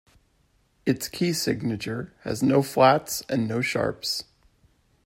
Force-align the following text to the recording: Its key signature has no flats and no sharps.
Its 0.83 1.07
key 1.07 1.31
signature 1.31 2.11
has 2.21 2.41
no 2.41 2.63
flats 2.63 3.21
and 3.29 3.47
no 3.47 3.61
sharps. 3.61 4.23